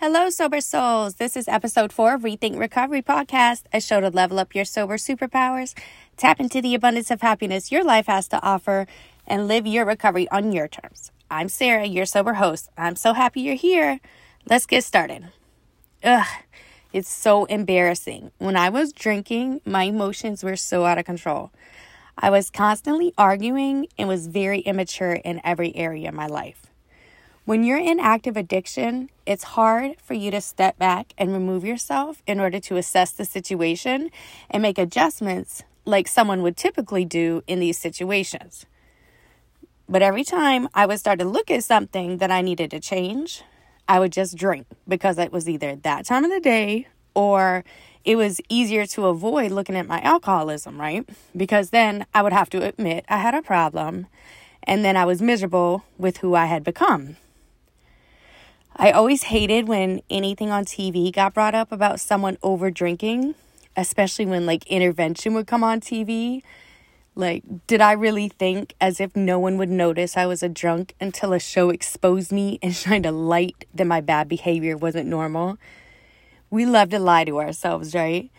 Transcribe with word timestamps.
Hello, 0.00 0.30
sober 0.30 0.60
souls. 0.60 1.16
This 1.16 1.36
is 1.36 1.48
episode 1.48 1.92
four 1.92 2.14
of 2.14 2.22
Rethink 2.22 2.56
Recovery 2.56 3.02
Podcast, 3.02 3.64
a 3.72 3.80
show 3.80 4.00
to 4.00 4.10
level 4.10 4.38
up 4.38 4.54
your 4.54 4.64
sober 4.64 4.96
superpowers, 4.96 5.76
tap 6.16 6.38
into 6.38 6.62
the 6.62 6.76
abundance 6.76 7.10
of 7.10 7.20
happiness 7.20 7.72
your 7.72 7.82
life 7.82 8.06
has 8.06 8.28
to 8.28 8.40
offer, 8.40 8.86
and 9.26 9.48
live 9.48 9.66
your 9.66 9.84
recovery 9.84 10.28
on 10.28 10.52
your 10.52 10.68
terms. 10.68 11.10
I'm 11.28 11.48
Sarah, 11.48 11.84
your 11.84 12.06
sober 12.06 12.34
host. 12.34 12.70
I'm 12.78 12.94
so 12.94 13.12
happy 13.12 13.40
you're 13.40 13.56
here. 13.56 13.98
Let's 14.48 14.66
get 14.66 14.84
started. 14.84 15.32
Ugh, 16.04 16.28
it's 16.92 17.10
so 17.10 17.46
embarrassing. 17.46 18.30
When 18.38 18.54
I 18.54 18.68
was 18.68 18.92
drinking, 18.92 19.62
my 19.64 19.82
emotions 19.82 20.44
were 20.44 20.54
so 20.54 20.84
out 20.84 20.98
of 20.98 21.06
control. 21.06 21.50
I 22.16 22.30
was 22.30 22.50
constantly 22.50 23.14
arguing 23.18 23.88
and 23.98 24.08
was 24.08 24.28
very 24.28 24.60
immature 24.60 25.14
in 25.14 25.40
every 25.42 25.74
area 25.74 26.10
of 26.10 26.14
my 26.14 26.28
life. 26.28 26.67
When 27.48 27.64
you're 27.64 27.78
in 27.78 27.98
active 27.98 28.36
addiction, 28.36 29.08
it's 29.24 29.56
hard 29.56 29.96
for 30.02 30.12
you 30.12 30.30
to 30.32 30.38
step 30.38 30.78
back 30.78 31.14
and 31.16 31.32
remove 31.32 31.64
yourself 31.64 32.22
in 32.26 32.40
order 32.40 32.60
to 32.60 32.76
assess 32.76 33.10
the 33.10 33.24
situation 33.24 34.10
and 34.50 34.60
make 34.60 34.76
adjustments 34.76 35.62
like 35.86 36.08
someone 36.08 36.42
would 36.42 36.58
typically 36.58 37.06
do 37.06 37.42
in 37.46 37.58
these 37.58 37.78
situations. 37.78 38.66
But 39.88 40.02
every 40.02 40.24
time 40.24 40.68
I 40.74 40.84
would 40.84 40.98
start 40.98 41.20
to 41.20 41.24
look 41.24 41.50
at 41.50 41.64
something 41.64 42.18
that 42.18 42.30
I 42.30 42.42
needed 42.42 42.70
to 42.72 42.80
change, 42.80 43.42
I 43.88 43.98
would 43.98 44.12
just 44.12 44.36
drink 44.36 44.66
because 44.86 45.16
it 45.16 45.32
was 45.32 45.48
either 45.48 45.74
that 45.74 46.04
time 46.04 46.24
of 46.26 46.30
the 46.30 46.40
day 46.40 46.86
or 47.14 47.64
it 48.04 48.16
was 48.16 48.42
easier 48.50 48.84
to 48.88 49.06
avoid 49.06 49.52
looking 49.52 49.74
at 49.74 49.86
my 49.86 50.02
alcoholism, 50.02 50.78
right? 50.78 51.08
Because 51.34 51.70
then 51.70 52.04
I 52.12 52.20
would 52.20 52.34
have 52.34 52.50
to 52.50 52.62
admit 52.62 53.06
I 53.08 53.16
had 53.16 53.34
a 53.34 53.40
problem 53.40 54.06
and 54.64 54.84
then 54.84 54.98
I 54.98 55.06
was 55.06 55.22
miserable 55.22 55.84
with 55.96 56.18
who 56.18 56.34
I 56.34 56.44
had 56.44 56.62
become. 56.62 57.16
I 58.80 58.92
always 58.92 59.24
hated 59.24 59.66
when 59.66 60.02
anything 60.08 60.52
on 60.52 60.64
TV 60.64 61.12
got 61.12 61.34
brought 61.34 61.56
up 61.56 61.72
about 61.72 61.98
someone 61.98 62.38
over 62.44 62.70
drinking, 62.70 63.34
especially 63.76 64.24
when 64.24 64.46
like 64.46 64.64
intervention 64.68 65.34
would 65.34 65.48
come 65.48 65.64
on 65.64 65.80
TV. 65.80 66.42
Like, 67.16 67.42
did 67.66 67.80
I 67.80 67.90
really 67.90 68.28
think 68.28 68.74
as 68.80 69.00
if 69.00 69.16
no 69.16 69.40
one 69.40 69.58
would 69.58 69.68
notice 69.68 70.16
I 70.16 70.26
was 70.26 70.44
a 70.44 70.48
drunk 70.48 70.94
until 71.00 71.32
a 71.32 71.40
show 71.40 71.70
exposed 71.70 72.30
me 72.30 72.60
and 72.62 72.72
shined 72.76 73.04
a 73.04 73.10
light 73.10 73.66
that 73.74 73.84
my 73.84 74.00
bad 74.00 74.28
behavior 74.28 74.76
wasn't 74.76 75.08
normal? 75.08 75.58
We 76.48 76.64
love 76.64 76.90
to 76.90 77.00
lie 77.00 77.24
to 77.24 77.40
ourselves, 77.40 77.96
right? 77.96 78.30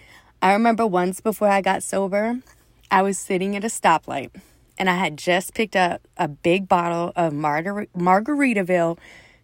I 0.41 0.53
remember 0.53 0.87
once 0.87 1.19
before 1.19 1.49
I 1.49 1.59
got 1.59 1.83
sober, 1.83 2.39
I 2.89 3.01
was 3.01 3.17
sitting 3.17 3.57
at 3.57 3.65
a 3.65 3.67
stoplight 3.67 4.29
and 4.77 4.89
I 4.89 4.95
had 4.95 5.17
just 5.17 5.53
picked 5.53 5.75
up 5.75 6.07
a 6.15 6.29
big 6.29 6.69
bottle 6.69 7.11
of 7.17 7.33
Margar- 7.33 7.89
Margaritaville 7.93 8.97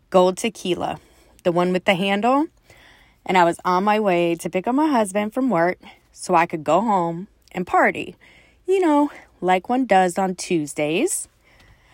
gold 0.09 0.37
tequila, 0.37 0.99
the 1.43 1.51
one 1.51 1.71
with 1.71 1.85
the 1.85 1.95
handle. 1.95 2.47
And 3.25 3.37
I 3.37 3.43
was 3.43 3.59
on 3.65 3.83
my 3.83 3.99
way 3.99 4.35
to 4.35 4.49
pick 4.49 4.67
up 4.67 4.75
my 4.75 4.87
husband 4.87 5.33
from 5.33 5.49
work 5.49 5.79
so 6.11 6.35
I 6.35 6.45
could 6.45 6.63
go 6.63 6.81
home 6.81 7.27
and 7.51 7.65
party. 7.65 8.15
You 8.67 8.79
know, 8.79 9.11
like 9.41 9.69
one 9.69 9.85
does 9.85 10.17
on 10.17 10.35
Tuesdays. 10.35 11.27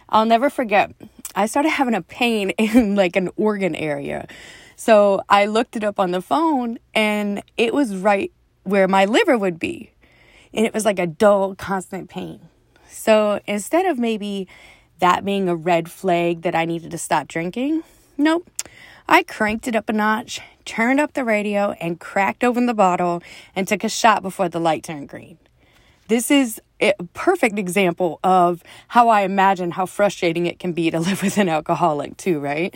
I'll 0.10 0.26
never 0.26 0.50
forget, 0.50 0.92
I 1.36 1.46
started 1.46 1.70
having 1.70 1.96
a 1.96 2.02
pain 2.02 2.50
in 2.58 2.96
like 2.96 3.16
an 3.16 3.30
organ 3.38 3.76
area. 3.76 4.28
So 4.76 5.22
I 5.30 5.46
looked 5.46 5.76
it 5.76 5.84
up 5.84 6.00
on 6.00 6.12
the 6.12 6.22
phone 6.22 6.80
and 6.94 7.44
it 7.56 7.74
was 7.74 7.96
right 7.96 8.32
where 8.64 8.88
my 8.88 9.06
liver 9.06 9.38
would 9.38 9.60
be. 9.60 9.92
And 10.54 10.66
it 10.66 10.74
was 10.74 10.86
like 10.86 11.00
a 11.00 11.08
dull, 11.08 11.56
constant 11.56 12.10
pain. 12.10 12.42
So 12.90 13.40
instead 13.48 13.86
of 13.86 13.98
maybe 13.98 14.48
that 15.00 15.24
being 15.24 15.48
a 15.48 15.56
red 15.56 15.90
flag 15.90 16.42
that 16.42 16.56
I 16.56 16.66
needed 16.66 16.92
to 16.92 16.98
stop 16.98 17.28
drinking, 17.28 17.84
Nope. 18.22 18.52
I 19.10 19.24
cranked 19.24 19.68
it 19.68 19.76
up 19.76 19.90
a 19.90 19.94
notch, 19.94 20.40
turned 20.64 21.00
up 21.00 21.14
the 21.14 21.26
radio, 21.26 21.72
and 21.82 22.00
cracked 22.00 22.44
open 22.44 22.68
the 22.68 22.74
bottle 22.76 23.24
and 23.56 23.68
took 23.68 23.84
a 23.84 23.90
shot 23.90 24.22
before 24.22 24.48
the 24.48 24.60
light 24.60 24.84
turned 24.84 25.10
green. 25.10 25.40
This 26.08 26.30
is 26.30 26.62
a 26.80 26.94
perfect 27.14 27.58
example 27.58 28.20
of 28.24 28.62
how 28.90 29.10
I 29.10 29.22
imagine 29.22 29.72
how 29.72 29.88
frustrating 29.88 30.46
it 30.46 30.60
can 30.60 30.72
be 30.72 30.92
to 30.92 31.00
live 31.08 31.24
with 31.24 31.40
an 31.40 31.50
alcoholic, 31.50 32.16
too, 32.18 32.40
right? 32.40 32.72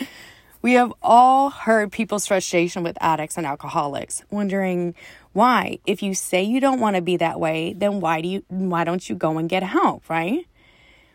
We 0.63 0.73
have 0.73 0.91
all 1.03 1.51
heard 1.51 1.91
people's 1.91 2.25
frustration 2.25 2.81
with 2.81 2.97
addicts 2.99 3.37
and 3.37 3.45
alcoholics, 3.45 4.23
wondering 4.31 4.95
why, 5.33 5.77
if 5.85 6.01
you 6.01 6.15
say 6.15 6.41
you 6.41 6.59
don't 6.59 6.79
want 6.79 6.95
to 6.95 7.03
be 7.03 7.17
that 7.17 7.39
way, 7.39 7.73
then 7.77 7.99
why 7.99 8.21
do 8.21 8.27
you 8.27 8.43
why 8.47 8.83
don't 8.83 9.07
you 9.07 9.15
go 9.15 9.37
and 9.37 9.47
get 9.47 9.61
help, 9.61 10.09
right? 10.09 10.47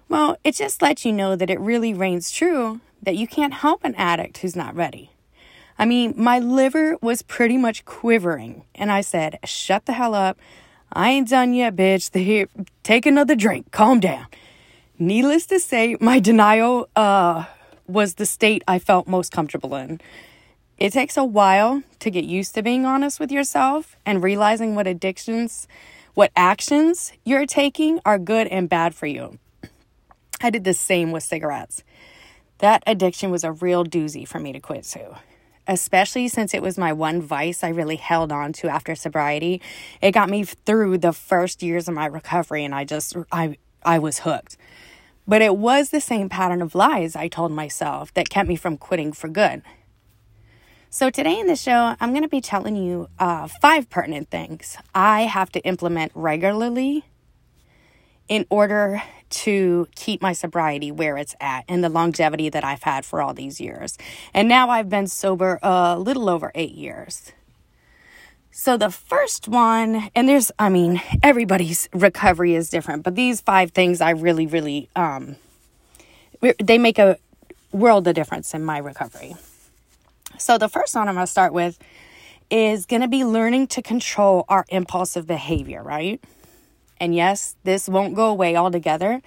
Well, 0.09 0.37
it 0.45 0.55
just 0.55 0.83
lets 0.83 1.05
you 1.05 1.13
know 1.13 1.35
that 1.35 1.51
it 1.51 1.59
really 1.59 1.93
reigns 1.93 2.31
true 2.31 2.81
that 3.03 3.17
you 3.17 3.27
can't 3.27 3.55
help 3.55 3.85
an 3.85 3.95
addict 3.95 4.39
who's 4.39 4.57
not 4.57 4.75
ready. 4.75 5.11
I 5.79 5.87
mean, 5.87 6.15
my 6.17 6.39
liver 6.39 6.99
was 7.01 7.23
pretty 7.23 7.57
much 7.57 7.85
quivering, 7.85 8.65
and 8.75 8.93
I 8.93 9.01
said, 9.01 9.39
Shut 9.45 9.87
the 9.87 9.95
hell 9.95 10.15
up. 10.15 10.39
I 10.93 11.11
ain't 11.11 11.29
done 11.29 11.55
yet, 11.55 11.77
bitch. 11.77 12.15
Here, 12.25 12.49
take 12.83 13.07
another 13.07 13.35
drink. 13.35 13.71
Calm 13.73 14.01
down. 14.01 14.27
Needless 14.99 15.47
to 15.47 15.59
say, 15.59 15.97
my 15.99 16.21
denial 16.21 16.89
uh, 16.95 17.47
was 17.87 18.17
the 18.17 18.27
state 18.27 18.63
I 18.69 18.79
felt 18.79 19.09
most 19.09 19.33
comfortable 19.33 19.75
in. 19.75 20.01
It 20.77 20.93
takes 20.93 21.17
a 21.17 21.25
while 21.25 21.83
to 22.01 22.11
get 22.11 22.25
used 22.25 22.55
to 22.55 22.63
being 22.63 22.85
honest 22.85 23.21
with 23.21 23.31
yourself 23.31 23.97
and 24.05 24.23
realizing 24.23 24.75
what 24.75 24.87
addictions, 24.87 25.69
what 26.15 26.33
actions 26.37 27.13
you're 27.25 27.47
taking 27.47 28.01
are 28.05 28.19
good 28.19 28.47
and 28.49 28.69
bad 28.69 28.95
for 28.95 29.07
you. 29.07 29.39
I 30.43 30.51
did 30.51 30.65
the 30.65 30.75
same 30.75 31.13
with 31.13 31.23
cigarettes. 31.23 31.83
That 32.61 32.83
addiction 32.87 33.31
was 33.31 33.43
a 33.43 33.53
real 33.53 33.85
doozy 33.85 34.29
for 34.29 34.39
me 34.39 34.53
to 34.53 34.61
quit 34.61 34.85
to. 34.85 35.19
Especially 35.67 36.29
since 36.29 36.53
it 36.53 36.63
was 36.63 36.77
my 36.77 36.93
one 36.93 37.23
vice 37.23 37.65
I 37.65 37.69
really 37.69 37.97
held 37.97 38.33
on 38.33 38.53
to 38.55 38.69
after 38.69 38.95
sobriety. 38.95 39.63
It 40.03 40.13
got 40.13 40.29
me 40.29 40.45
through 40.45 40.99
the 40.99 41.13
first 41.13 41.63
years 41.63 41.89
of 41.89 41.95
my 41.95 42.07
recovery 42.07 42.65
and 42.65 42.75
I 42.75 42.85
just 42.85 43.17
I 43.33 43.57
I 43.83 43.99
was 43.99 44.21
hooked. 44.21 44.57
But 45.27 45.43
it 45.43 45.57
was 45.57 45.91
the 45.91 46.01
same 46.01 46.29
pattern 46.29 46.61
of 46.61 46.75
lies 46.75 47.17
I 47.17 47.29
told 47.29 47.53
myself 47.53 48.13
that 48.15 48.29
kept 48.29 48.49
me 48.49 48.57
from 48.57 48.77
quitting 48.77 49.13
for 49.13 49.29
good. 49.29 49.63
So, 50.93 51.09
today 51.09 51.39
in 51.39 51.47
the 51.47 51.55
show, 51.55 51.95
I'm 52.01 52.11
going 52.11 52.25
to 52.25 52.29
be 52.29 52.41
telling 52.41 52.75
you 52.75 53.09
uh, 53.21 53.47
five 53.47 53.89
pertinent 53.89 54.29
things 54.29 54.77
I 54.93 55.23
have 55.23 55.53
to 55.53 55.61
implement 55.61 56.11
regularly 56.17 57.05
in 58.31 58.47
order 58.49 59.03
to 59.29 59.89
keep 59.97 60.23
my 60.23 60.33
sobriety 60.33 60.91
where 60.91 61.19
it's 61.19 61.35
at 61.41 61.65
and 61.69 61.85
the 61.85 61.89
longevity 61.89 62.49
that 62.49 62.65
I've 62.65 62.85
had 62.85 63.05
for 63.05 63.21
all 63.21 63.35
these 63.35 63.61
years. 63.61 63.99
And 64.33 64.49
now 64.49 64.71
I've 64.71 64.89
been 64.89 65.09
sober 65.09 65.59
a 65.63 65.99
little 65.99 66.31
over 66.31 66.53
eight 66.55 66.73
years. 66.73 67.33
So 68.53 68.77
the 68.77 68.91
first 68.91 69.49
one, 69.49 70.11
and 70.15 70.29
there's, 70.29 70.53
I 70.59 70.69
mean, 70.69 71.03
everybody's 71.23 71.89
recovery 71.93 72.55
is 72.55 72.71
different, 72.71 73.03
but 73.03 73.17
these 73.17 73.41
five 73.41 73.73
things 73.73 74.01
I 74.01 74.11
really, 74.11 74.47
really, 74.47 74.89
um, 74.95 75.37
they 76.63 76.79
make 76.79 76.99
a 76.99 77.19
world 77.73 78.07
of 78.07 78.15
difference 78.15 78.55
in 78.55 78.65
my 78.65 78.79
recovery. 78.79 79.35
So 80.39 80.57
the 80.57 80.69
first 80.69 80.95
one 80.95 81.09
I'm 81.09 81.15
going 81.15 81.27
to 81.27 81.31
start 81.31 81.53
with 81.53 81.79
is 82.49 82.87
going 82.87 83.03
to 83.03 83.09
be 83.09 83.25
learning 83.25 83.69
to 83.69 83.83
control 83.83 84.45
our 84.49 84.67
impulsive 84.71 85.27
behavior, 85.27 85.83
right? 85.83 86.21
And 87.01 87.15
yes, 87.15 87.57
this 87.65 87.89
won't 87.89 88.15
go 88.15 88.29
away 88.29 88.55
altogether. 88.57 89.23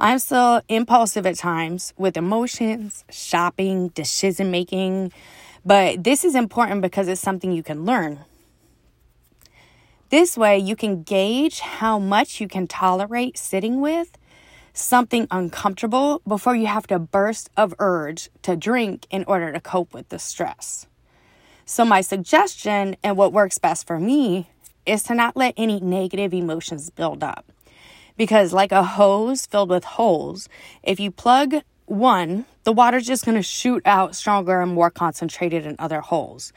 I'm 0.00 0.18
still 0.18 0.62
impulsive 0.68 1.26
at 1.26 1.36
times 1.36 1.92
with 1.98 2.16
emotions, 2.16 3.04
shopping, 3.10 3.88
decision 3.88 4.50
making, 4.50 5.12
but 5.64 6.02
this 6.02 6.24
is 6.24 6.34
important 6.34 6.80
because 6.80 7.06
it's 7.06 7.20
something 7.20 7.52
you 7.52 7.62
can 7.62 7.84
learn. 7.84 8.20
This 10.08 10.38
way, 10.38 10.58
you 10.58 10.74
can 10.74 11.02
gauge 11.02 11.60
how 11.60 11.98
much 11.98 12.40
you 12.40 12.48
can 12.48 12.66
tolerate 12.66 13.36
sitting 13.36 13.82
with 13.82 14.16
something 14.72 15.26
uncomfortable 15.30 16.22
before 16.26 16.54
you 16.54 16.66
have 16.66 16.86
to 16.86 16.98
burst 16.98 17.50
of 17.56 17.74
urge 17.78 18.30
to 18.42 18.56
drink 18.56 19.06
in 19.10 19.24
order 19.24 19.52
to 19.52 19.60
cope 19.60 19.92
with 19.92 20.08
the 20.08 20.18
stress. 20.18 20.86
So, 21.66 21.84
my 21.84 22.00
suggestion 22.00 22.96
and 23.02 23.16
what 23.16 23.32
works 23.32 23.58
best 23.58 23.86
for 23.86 24.00
me 24.00 24.48
is 24.88 25.02
to 25.04 25.14
not 25.14 25.36
let 25.36 25.54
any 25.56 25.80
negative 25.80 26.32
emotions 26.32 26.90
build 26.90 27.22
up. 27.22 27.52
Because, 28.16 28.52
like 28.52 28.72
a 28.72 28.82
hose 28.82 29.46
filled 29.46 29.70
with 29.70 29.84
holes, 29.84 30.48
if 30.82 30.98
you 30.98 31.10
plug 31.10 31.62
one, 31.86 32.46
the 32.64 32.72
water's 32.72 33.06
just 33.06 33.24
going 33.24 33.36
to 33.36 33.42
shoot 33.42 33.82
out 33.86 34.16
stronger 34.16 34.60
and 34.60 34.72
more 34.72 34.90
concentrated 34.90 35.64
in 35.64 35.76
other 35.78 36.00
holes. 36.00 36.52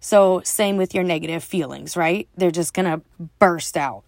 So, 0.00 0.42
same 0.44 0.76
with 0.76 0.94
your 0.94 1.04
negative 1.04 1.42
feelings, 1.42 1.96
right? 1.96 2.28
They're 2.36 2.50
just 2.50 2.74
going 2.74 2.86
to 2.86 3.02
burst 3.38 3.76
out. 3.76 4.04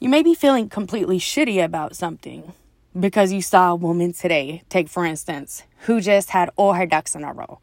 You 0.00 0.08
may 0.08 0.22
be 0.22 0.34
feeling 0.34 0.68
completely 0.68 1.18
shitty 1.18 1.64
about 1.64 1.96
something 1.96 2.52
because 2.98 3.32
you 3.32 3.42
saw 3.42 3.72
a 3.72 3.76
woman 3.76 4.12
today, 4.12 4.62
take 4.68 4.88
for 4.88 5.04
instance, 5.04 5.62
who 5.86 6.00
just 6.00 6.30
had 6.30 6.50
all 6.56 6.74
her 6.74 6.86
ducks 6.86 7.14
in 7.14 7.24
a 7.24 7.32
row. 7.32 7.60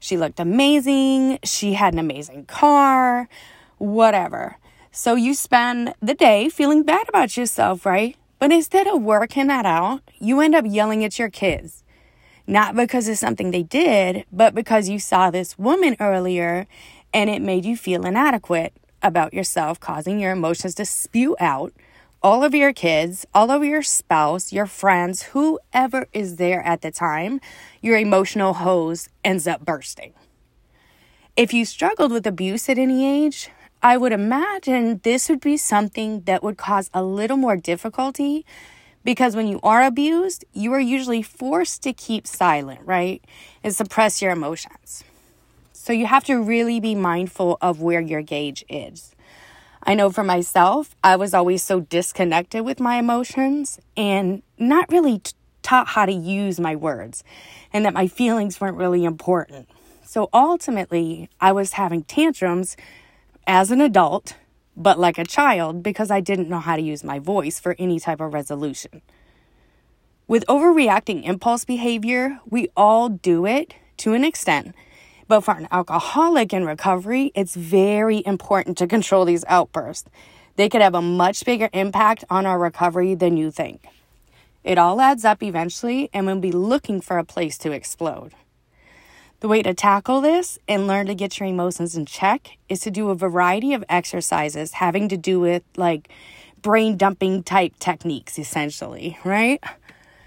She 0.00 0.16
looked 0.16 0.40
amazing, 0.40 1.38
she 1.44 1.74
had 1.74 1.92
an 1.92 1.98
amazing 1.98 2.46
car, 2.46 3.28
whatever. 3.78 4.56
So 4.98 5.14
you 5.14 5.34
spend 5.34 5.92
the 6.00 6.14
day 6.14 6.48
feeling 6.48 6.82
bad 6.82 7.06
about 7.06 7.36
yourself, 7.36 7.84
right? 7.84 8.16
But 8.38 8.50
instead 8.50 8.86
of 8.86 9.02
working 9.02 9.46
that 9.48 9.66
out, 9.66 10.00
you 10.18 10.40
end 10.40 10.54
up 10.54 10.64
yelling 10.66 11.04
at 11.04 11.18
your 11.18 11.28
kids. 11.28 11.84
Not 12.46 12.74
because 12.74 13.06
it's 13.06 13.20
something 13.20 13.50
they 13.50 13.62
did, 13.62 14.24
but 14.32 14.54
because 14.54 14.88
you 14.88 14.98
saw 14.98 15.30
this 15.30 15.58
woman 15.58 15.96
earlier 16.00 16.66
and 17.12 17.28
it 17.28 17.42
made 17.42 17.66
you 17.66 17.76
feel 17.76 18.06
inadequate 18.06 18.72
about 19.02 19.34
yourself, 19.34 19.78
causing 19.78 20.18
your 20.18 20.32
emotions 20.32 20.74
to 20.76 20.86
spew 20.86 21.36
out 21.38 21.74
all 22.22 22.42
of 22.42 22.54
your 22.54 22.72
kids, 22.72 23.26
all 23.34 23.50
of 23.50 23.62
your 23.62 23.82
spouse, 23.82 24.50
your 24.50 24.64
friends, 24.64 25.24
whoever 25.24 26.06
is 26.14 26.36
there 26.36 26.62
at 26.62 26.80
the 26.80 26.90
time, 26.90 27.38
your 27.82 27.98
emotional 27.98 28.54
hose 28.54 29.10
ends 29.22 29.46
up 29.46 29.62
bursting. 29.62 30.14
If 31.36 31.52
you 31.52 31.66
struggled 31.66 32.12
with 32.12 32.26
abuse 32.26 32.70
at 32.70 32.78
any 32.78 33.06
age, 33.06 33.50
I 33.86 33.96
would 33.96 34.10
imagine 34.10 34.98
this 35.04 35.28
would 35.28 35.40
be 35.40 35.56
something 35.56 36.22
that 36.22 36.42
would 36.42 36.58
cause 36.58 36.90
a 36.92 37.04
little 37.04 37.36
more 37.36 37.56
difficulty 37.56 38.44
because 39.04 39.36
when 39.36 39.46
you 39.46 39.60
are 39.62 39.84
abused, 39.84 40.44
you 40.52 40.72
are 40.72 40.80
usually 40.80 41.22
forced 41.22 41.84
to 41.84 41.92
keep 41.92 42.26
silent, 42.26 42.80
right? 42.84 43.22
And 43.62 43.72
suppress 43.72 44.20
your 44.20 44.32
emotions. 44.32 45.04
So 45.72 45.92
you 45.92 46.06
have 46.06 46.24
to 46.24 46.42
really 46.42 46.80
be 46.80 46.96
mindful 46.96 47.58
of 47.60 47.80
where 47.80 48.00
your 48.00 48.22
gauge 48.22 48.64
is. 48.68 49.14
I 49.84 49.94
know 49.94 50.10
for 50.10 50.24
myself, 50.24 50.96
I 51.04 51.14
was 51.14 51.32
always 51.32 51.62
so 51.62 51.78
disconnected 51.78 52.64
with 52.64 52.80
my 52.80 52.96
emotions 52.96 53.78
and 53.96 54.42
not 54.58 54.90
really 54.90 55.20
t- 55.20 55.30
taught 55.62 55.86
how 55.86 56.06
to 56.06 56.12
use 56.12 56.58
my 56.58 56.74
words 56.74 57.22
and 57.72 57.84
that 57.84 57.94
my 57.94 58.08
feelings 58.08 58.60
weren't 58.60 58.78
really 58.78 59.04
important. 59.04 59.68
So 60.02 60.28
ultimately, 60.32 61.30
I 61.40 61.52
was 61.52 61.74
having 61.74 62.02
tantrums 62.02 62.76
as 63.46 63.70
an 63.70 63.80
adult, 63.80 64.36
but 64.76 64.98
like 64.98 65.18
a 65.18 65.24
child 65.24 65.82
because 65.82 66.10
I 66.10 66.20
didn't 66.20 66.48
know 66.48 66.60
how 66.60 66.76
to 66.76 66.82
use 66.82 67.04
my 67.04 67.18
voice 67.18 67.58
for 67.58 67.76
any 67.78 68.00
type 68.00 68.20
of 68.20 68.34
resolution. 68.34 69.02
With 70.28 70.44
overreacting 70.46 71.24
impulse 71.24 71.64
behavior, 71.64 72.40
we 72.48 72.68
all 72.76 73.08
do 73.08 73.46
it 73.46 73.74
to 73.98 74.12
an 74.12 74.24
extent 74.24 74.74
but 75.28 75.40
for 75.40 75.54
an 75.54 75.68
alcoholic 75.70 76.52
in 76.52 76.64
recovery, 76.64 77.32
it's 77.34 77.56
very 77.56 78.22
important 78.24 78.78
to 78.78 78.86
control 78.86 79.24
these 79.24 79.44
outbursts. 79.48 80.08
They 80.56 80.68
could 80.68 80.82
have 80.82 80.94
a 80.94 81.02
much 81.02 81.44
bigger 81.44 81.68
impact 81.72 82.24
on 82.30 82.46
our 82.46 82.58
recovery 82.58 83.14
than 83.14 83.36
you 83.36 83.50
think. 83.50 83.86
It 84.64 84.78
all 84.78 85.00
adds 85.00 85.24
up 85.24 85.42
eventually, 85.42 86.10
and 86.12 86.26
we'll 86.26 86.40
be 86.40 86.52
looking 86.52 87.00
for 87.00 87.18
a 87.18 87.24
place 87.24 87.58
to 87.58 87.72
explode. 87.72 88.32
The 89.40 89.48
way 89.48 89.62
to 89.62 89.74
tackle 89.74 90.20
this 90.20 90.58
and 90.66 90.86
learn 90.86 91.06
to 91.06 91.14
get 91.14 91.38
your 91.38 91.48
emotions 91.48 91.96
in 91.96 92.06
check 92.06 92.56
is 92.68 92.80
to 92.80 92.90
do 92.90 93.10
a 93.10 93.14
variety 93.14 93.74
of 93.74 93.84
exercises 93.88 94.72
having 94.72 95.08
to 95.08 95.16
do 95.16 95.38
with 95.40 95.62
like 95.76 96.08
brain 96.62 96.96
dumping 96.96 97.42
type 97.42 97.74
techniques, 97.78 98.38
essentially, 98.38 99.18
right? 99.24 99.62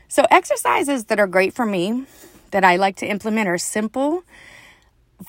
So, 0.08 0.26
exercises 0.32 1.06
that 1.06 1.20
are 1.20 1.28
great 1.28 1.54
for 1.54 1.66
me 1.66 2.06
that 2.52 2.64
I 2.64 2.78
like 2.78 2.96
to 2.98 3.08
implement 3.08 3.48
are 3.48 3.58
simple 3.58 4.24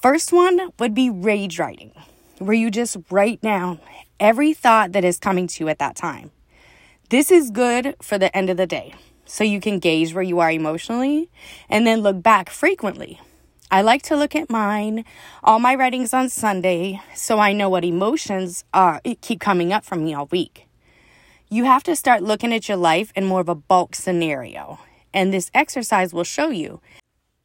First 0.00 0.32
one 0.32 0.70
would 0.78 0.94
be 0.94 1.10
rage 1.10 1.58
writing, 1.58 1.92
where 2.38 2.54
you 2.54 2.70
just 2.70 2.96
write 3.10 3.40
down 3.40 3.80
every 4.20 4.54
thought 4.54 4.92
that 4.92 5.04
is 5.04 5.18
coming 5.18 5.48
to 5.48 5.64
you 5.64 5.68
at 5.68 5.80
that 5.80 5.96
time. 5.96 6.30
This 7.08 7.32
is 7.32 7.50
good 7.50 7.96
for 8.00 8.16
the 8.16 8.34
end 8.34 8.50
of 8.50 8.56
the 8.56 8.68
day, 8.68 8.94
so 9.26 9.42
you 9.42 9.60
can 9.60 9.80
gauge 9.80 10.14
where 10.14 10.22
you 10.22 10.38
are 10.38 10.50
emotionally 10.50 11.28
and 11.68 11.84
then 11.88 12.02
look 12.02 12.22
back 12.22 12.50
frequently. 12.50 13.20
I 13.72 13.82
like 13.82 14.02
to 14.02 14.16
look 14.16 14.34
at 14.34 14.50
mine, 14.50 15.04
all 15.44 15.60
my 15.60 15.76
writings 15.76 16.12
on 16.12 16.28
Sunday, 16.28 17.00
so 17.14 17.38
I 17.38 17.52
know 17.52 17.68
what 17.68 17.84
emotions 17.84 18.64
are 18.74 19.00
keep 19.20 19.38
coming 19.38 19.72
up 19.72 19.84
for 19.84 19.94
me 19.94 20.12
all 20.12 20.26
week. 20.26 20.66
You 21.48 21.66
have 21.66 21.84
to 21.84 21.94
start 21.94 22.20
looking 22.20 22.52
at 22.52 22.68
your 22.68 22.76
life 22.76 23.12
in 23.14 23.26
more 23.26 23.40
of 23.40 23.48
a 23.48 23.54
bulk 23.54 23.94
scenario, 23.94 24.80
and 25.14 25.32
this 25.32 25.52
exercise 25.54 26.12
will 26.12 26.24
show 26.24 26.50
you 26.50 26.80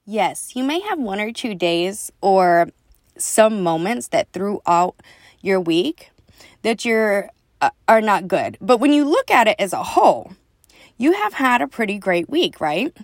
Yes, 0.07 0.55
you 0.55 0.63
may 0.63 0.79
have 0.79 0.99
one 0.99 1.19
or 1.19 1.31
two 1.31 1.53
days 1.53 2.11
or 2.21 2.69
some 3.17 3.61
moments 3.61 4.07
that 4.07 4.31
throughout 4.33 4.95
your 5.41 5.59
week 5.59 6.09
that 6.63 6.85
you're 6.85 7.29
uh, 7.61 7.69
are 7.87 8.01
not 8.01 8.27
good. 8.27 8.57
But 8.59 8.79
when 8.79 8.93
you 8.93 9.05
look 9.05 9.29
at 9.29 9.47
it 9.47 9.57
as 9.59 9.73
a 9.73 9.83
whole, 9.83 10.33
you 10.97 11.13
have 11.13 11.33
had 11.33 11.61
a 11.61 11.67
pretty 11.67 11.99
great 11.99 12.29
week, 12.29 12.59
right? 12.59 12.95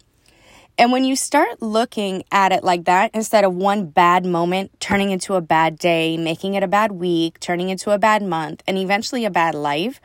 And 0.77 0.91
when 0.91 1.03
you 1.03 1.15
start 1.15 1.61
looking 1.61 2.23
at 2.31 2.51
it 2.51 2.63
like 2.63 2.85
that, 2.85 3.11
instead 3.13 3.43
of 3.43 3.53
one 3.53 3.87
bad 3.87 4.25
moment 4.25 4.71
turning 4.79 5.11
into 5.11 5.35
a 5.35 5.41
bad 5.41 5.77
day, 5.77 6.17
making 6.17 6.55
it 6.55 6.63
a 6.63 6.67
bad 6.67 6.93
week, 6.93 7.39
turning 7.39 7.69
into 7.69 7.91
a 7.91 7.99
bad 7.99 8.23
month, 8.23 8.63
and 8.67 8.77
eventually 8.77 9.25
a 9.25 9.29
bad 9.29 9.53
life, 9.53 10.01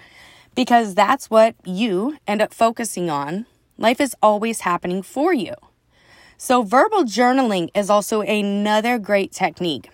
because 0.55 0.95
that's 0.95 1.31
what 1.31 1.55
you 1.65 2.19
end 2.27 2.43
up 2.43 2.53
focusing 2.53 3.09
on, 3.09 3.47
life 3.79 4.01
is 4.01 4.15
always 4.23 4.61
happening 4.61 5.03
for 5.03 5.33
you. 5.33 5.55
So, 6.39 6.63
verbal 6.63 7.05
journaling 7.05 7.71
is 7.75 7.89
also 7.89 8.21
another 8.21 8.99
great 8.99 9.33
technique. 9.33 9.91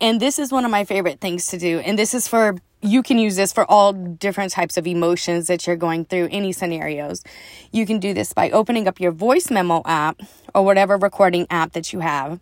And 0.00 0.20
this 0.20 0.38
is 0.38 0.52
one 0.52 0.64
of 0.64 0.70
my 0.70 0.84
favorite 0.84 1.20
things 1.20 1.46
to 1.46 1.58
do. 1.58 1.80
And 1.80 1.98
this 1.98 2.14
is 2.14 2.28
for, 2.28 2.56
you 2.86 3.02
can 3.02 3.18
use 3.18 3.36
this 3.36 3.52
for 3.52 3.68
all 3.70 3.92
different 3.92 4.52
types 4.52 4.76
of 4.76 4.86
emotions 4.86 5.48
that 5.48 5.66
you're 5.66 5.76
going 5.76 6.04
through, 6.04 6.28
any 6.30 6.52
scenarios. 6.52 7.22
You 7.72 7.84
can 7.84 7.98
do 7.98 8.14
this 8.14 8.32
by 8.32 8.50
opening 8.50 8.86
up 8.86 9.00
your 9.00 9.12
voice 9.12 9.50
memo 9.50 9.82
app 9.84 10.20
or 10.54 10.64
whatever 10.64 10.96
recording 10.96 11.46
app 11.50 11.72
that 11.72 11.92
you 11.92 12.00
have 12.00 12.40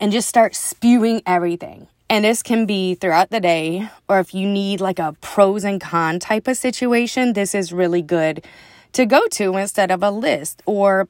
and 0.00 0.12
just 0.12 0.28
start 0.28 0.54
spewing 0.54 1.22
everything. 1.26 1.86
And 2.10 2.24
this 2.24 2.42
can 2.42 2.66
be 2.66 2.94
throughout 2.94 3.30
the 3.30 3.40
day, 3.40 3.88
or 4.08 4.18
if 4.18 4.34
you 4.34 4.46
need 4.46 4.80
like 4.80 4.98
a 4.98 5.16
pros 5.20 5.64
and 5.64 5.80
con 5.80 6.18
type 6.18 6.46
of 6.46 6.56
situation, 6.56 7.32
this 7.32 7.54
is 7.54 7.72
really 7.72 8.02
good 8.02 8.44
to 8.92 9.06
go 9.06 9.26
to 9.28 9.56
instead 9.56 9.90
of 9.90 10.02
a 10.02 10.10
list 10.10 10.62
or 10.66 11.08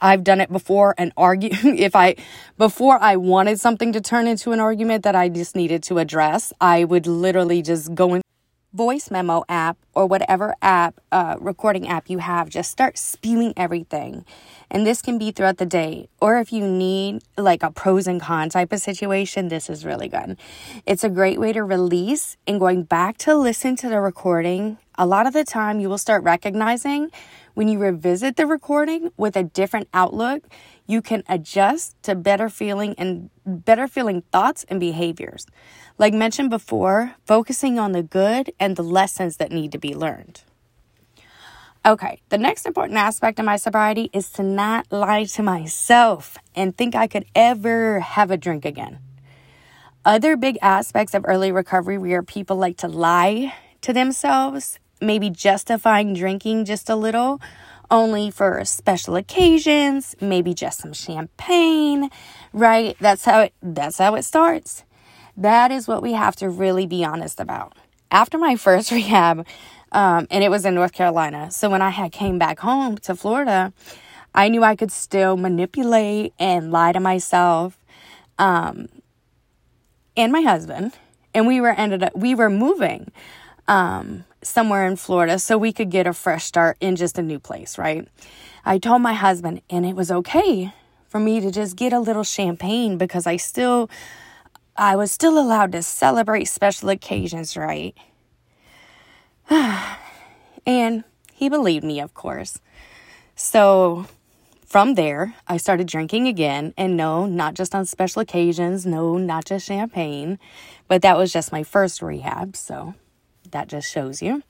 I've 0.00 0.24
done 0.24 0.40
it 0.40 0.50
before 0.50 0.94
and 0.98 1.12
argue 1.16 1.50
if 1.64 1.96
I 1.96 2.16
before 2.58 2.98
I 3.00 3.16
wanted 3.16 3.60
something 3.60 3.92
to 3.92 4.00
turn 4.00 4.26
into 4.26 4.52
an 4.52 4.60
argument 4.60 5.04
that 5.04 5.14
I 5.14 5.28
just 5.28 5.56
needed 5.56 5.82
to 5.84 5.98
address, 5.98 6.52
I 6.60 6.84
would 6.84 7.06
literally 7.06 7.62
just 7.62 7.94
go 7.94 8.14
in 8.14 8.22
voice 8.72 9.10
memo 9.10 9.44
app 9.48 9.76
or 9.94 10.06
whatever 10.06 10.54
app 10.62 10.98
uh, 11.10 11.36
recording 11.38 11.86
app 11.86 12.08
you 12.08 12.18
have 12.18 12.48
just 12.48 12.70
start 12.70 12.96
spewing 12.96 13.52
everything. 13.56 14.24
And 14.70 14.86
this 14.86 15.02
can 15.02 15.18
be 15.18 15.30
throughout 15.30 15.58
the 15.58 15.66
day. 15.66 16.08
Or 16.20 16.38
if 16.38 16.52
you 16.52 16.66
need 16.66 17.22
like 17.36 17.62
a 17.62 17.70
pros 17.70 18.06
and 18.06 18.20
cons 18.20 18.54
type 18.54 18.72
of 18.72 18.80
situation 18.80 19.48
this 19.48 19.68
is 19.68 19.84
really 19.84 20.08
good. 20.08 20.38
It's 20.86 21.04
a 21.04 21.10
great 21.10 21.38
way 21.38 21.52
to 21.52 21.62
release 21.62 22.38
and 22.46 22.58
going 22.58 22.84
back 22.84 23.18
to 23.18 23.36
listen 23.36 23.76
to 23.76 23.88
the 23.88 24.00
recording. 24.00 24.78
A 24.96 25.06
lot 25.06 25.26
of 25.26 25.34
the 25.34 25.44
time 25.44 25.78
you 25.80 25.90
will 25.90 25.98
start 25.98 26.22
recognizing 26.22 27.10
when 27.54 27.68
you 27.68 27.78
revisit 27.78 28.36
the 28.36 28.46
recording 28.46 29.10
with 29.16 29.36
a 29.36 29.42
different 29.42 29.88
outlook, 29.92 30.44
you 30.86 31.02
can 31.02 31.22
adjust 31.28 32.00
to 32.02 32.14
better 32.14 32.48
feeling 32.48 32.94
and 32.98 33.30
better 33.44 33.86
feeling 33.86 34.22
thoughts 34.32 34.64
and 34.68 34.80
behaviors. 34.80 35.46
Like 35.98 36.14
mentioned 36.14 36.50
before, 36.50 37.14
focusing 37.26 37.78
on 37.78 37.92
the 37.92 38.02
good 38.02 38.52
and 38.58 38.76
the 38.76 38.82
lessons 38.82 39.36
that 39.36 39.52
need 39.52 39.72
to 39.72 39.78
be 39.78 39.94
learned. 39.94 40.42
Okay, 41.84 42.20
the 42.28 42.38
next 42.38 42.64
important 42.64 42.96
aspect 42.96 43.40
of 43.40 43.44
my 43.44 43.56
sobriety 43.56 44.08
is 44.12 44.30
to 44.32 44.42
not 44.44 44.86
lie 44.92 45.24
to 45.24 45.42
myself 45.42 46.38
and 46.54 46.76
think 46.76 46.94
I 46.94 47.08
could 47.08 47.24
ever 47.34 47.98
have 47.98 48.30
a 48.30 48.36
drink 48.36 48.64
again. 48.64 49.00
Other 50.04 50.36
big 50.36 50.58
aspects 50.62 51.12
of 51.12 51.24
early 51.26 51.50
recovery 51.50 51.98
where 51.98 52.22
people 52.22 52.56
like 52.56 52.76
to 52.78 52.88
lie 52.88 53.54
to 53.80 53.92
themselves 53.92 54.78
maybe 55.02 55.28
justifying 55.28 56.14
drinking 56.14 56.64
just 56.64 56.88
a 56.88 56.96
little, 56.96 57.40
only 57.90 58.30
for 58.30 58.64
special 58.64 59.16
occasions, 59.16 60.16
maybe 60.20 60.54
just 60.54 60.80
some 60.80 60.92
champagne, 60.94 62.08
right? 62.52 62.96
That's 63.00 63.24
how 63.24 63.40
it 63.40 63.54
that's 63.62 63.98
how 63.98 64.14
it 64.14 64.24
starts. 64.24 64.84
That 65.36 65.70
is 65.70 65.86
what 65.86 66.02
we 66.02 66.12
have 66.12 66.36
to 66.36 66.48
really 66.48 66.86
be 66.86 67.04
honest 67.04 67.40
about. 67.40 67.74
After 68.10 68.38
my 68.38 68.56
first 68.66 68.90
rehab, 68.90 69.46
um, 69.92 70.26
and 70.30 70.42
it 70.42 70.50
was 70.50 70.64
in 70.64 70.74
North 70.74 70.92
Carolina, 70.92 71.50
so 71.50 71.68
when 71.68 71.82
I 71.82 71.90
had 71.90 72.12
came 72.12 72.38
back 72.38 72.60
home 72.60 72.96
to 72.98 73.14
Florida, 73.14 73.72
I 74.34 74.48
knew 74.48 74.64
I 74.64 74.74
could 74.76 74.90
still 74.90 75.36
manipulate 75.36 76.32
and 76.38 76.72
lie 76.72 76.92
to 76.92 77.00
myself, 77.00 77.78
um, 78.38 78.88
and 80.16 80.32
my 80.32 80.40
husband, 80.40 80.94
and 81.34 81.46
we 81.46 81.60
were 81.60 81.72
ended 81.72 82.02
up 82.02 82.16
we 82.16 82.34
were 82.34 82.48
moving 82.48 83.12
um, 83.68 84.24
somewhere 84.42 84.86
in 84.86 84.96
Florida 84.96 85.38
so 85.38 85.56
we 85.56 85.72
could 85.72 85.90
get 85.90 86.06
a 86.06 86.12
fresh 86.12 86.44
start 86.44 86.76
in 86.80 86.96
just 86.96 87.18
a 87.18 87.22
new 87.22 87.38
place, 87.38 87.78
right? 87.78 88.06
I 88.64 88.78
told 88.78 89.02
my 89.02 89.14
husband, 89.14 89.62
and 89.70 89.84
it 89.86 89.96
was 89.96 90.10
okay 90.10 90.72
for 91.08 91.18
me 91.18 91.40
to 91.40 91.50
just 91.50 91.76
get 91.76 91.92
a 91.92 92.00
little 92.00 92.24
champagne 92.24 92.96
because 92.96 93.26
I 93.26 93.36
still, 93.36 93.90
I 94.76 94.96
was 94.96 95.12
still 95.12 95.38
allowed 95.38 95.72
to 95.72 95.82
celebrate 95.82 96.44
special 96.44 96.88
occasions, 96.88 97.56
right? 97.56 97.96
and 100.66 101.04
he 101.32 101.48
believed 101.48 101.84
me, 101.84 102.00
of 102.00 102.14
course. 102.14 102.60
So 103.34 104.06
from 104.72 104.94
there, 104.94 105.34
I 105.46 105.58
started 105.58 105.86
drinking 105.86 106.28
again. 106.28 106.72
And 106.78 106.96
no, 106.96 107.26
not 107.26 107.52
just 107.52 107.74
on 107.74 107.84
special 107.84 108.22
occasions. 108.22 108.86
No, 108.86 109.18
not 109.18 109.44
just 109.44 109.66
champagne. 109.66 110.38
But 110.88 111.02
that 111.02 111.18
was 111.18 111.30
just 111.30 111.52
my 111.52 111.62
first 111.62 112.00
rehab. 112.00 112.56
So 112.56 112.94
that 113.50 113.68
just 113.68 113.90
shows 113.90 114.22
you. 114.22 114.42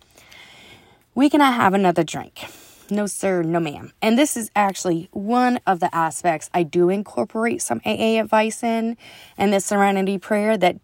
We 1.14 1.28
cannot 1.28 1.54
have 1.54 1.74
another 1.74 2.04
drink. 2.04 2.44
No, 2.90 3.06
sir, 3.06 3.42
no, 3.42 3.60
ma'am. 3.60 3.92
And 4.02 4.18
this 4.18 4.36
is 4.36 4.50
actually 4.54 5.08
one 5.12 5.60
of 5.66 5.80
the 5.80 5.94
aspects 5.94 6.50
I 6.52 6.62
do 6.62 6.90
incorporate 6.90 7.62
some 7.62 7.80
AA 7.86 8.20
advice 8.20 8.62
in 8.62 8.96
and 9.38 9.52
the 9.52 9.60
serenity 9.60 10.18
prayer 10.18 10.56
that 10.58 10.76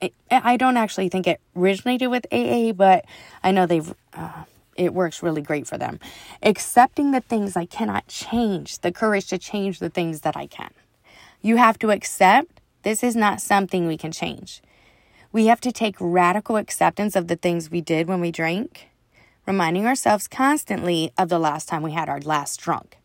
it, 0.00 0.14
I 0.30 0.56
don't 0.56 0.78
actually 0.78 1.10
think 1.10 1.26
it 1.26 1.40
originated 1.54 2.10
with 2.10 2.26
AA, 2.32 2.72
but 2.72 3.04
I 3.42 3.52
know 3.52 3.66
they've. 3.66 3.92
Uh, 4.14 4.44
it 4.76 4.94
works 4.94 5.22
really 5.22 5.42
great 5.42 5.66
for 5.66 5.76
them. 5.76 6.00
Accepting 6.42 7.10
the 7.10 7.20
things 7.20 7.54
I 7.54 7.66
cannot 7.66 8.06
change, 8.06 8.78
the 8.78 8.90
courage 8.90 9.26
to 9.26 9.36
change 9.36 9.78
the 9.78 9.90
things 9.90 10.22
that 10.22 10.38
I 10.38 10.46
can. 10.46 10.70
You 11.42 11.56
have 11.56 11.78
to 11.80 11.90
accept 11.90 12.62
this 12.82 13.04
is 13.04 13.14
not 13.14 13.42
something 13.42 13.86
we 13.86 13.98
can 13.98 14.12
change. 14.12 14.62
We 15.32 15.46
have 15.46 15.60
to 15.62 15.72
take 15.72 15.96
radical 16.00 16.56
acceptance 16.56 17.14
of 17.14 17.28
the 17.28 17.36
things 17.36 17.70
we 17.70 17.80
did 17.80 18.08
when 18.08 18.20
we 18.20 18.32
drank, 18.32 18.88
reminding 19.46 19.86
ourselves 19.86 20.26
constantly 20.26 21.12
of 21.16 21.28
the 21.28 21.38
last 21.38 21.68
time 21.68 21.82
we 21.82 21.92
had 21.92 22.08
our 22.08 22.20
last 22.20 22.60
drunk. 22.60 22.96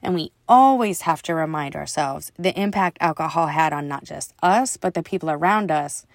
And 0.00 0.14
we 0.14 0.32
always 0.48 1.02
have 1.02 1.22
to 1.22 1.34
remind 1.34 1.74
ourselves 1.74 2.32
the 2.38 2.58
impact 2.58 2.98
alcohol 3.00 3.48
had 3.48 3.72
on 3.72 3.88
not 3.88 4.04
just 4.04 4.32
us, 4.42 4.76
but 4.76 4.94
the 4.94 5.02
people 5.02 5.30
around 5.30 5.70
us. 5.70 6.06